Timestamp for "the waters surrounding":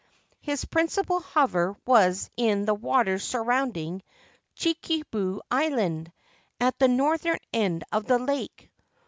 2.65-4.01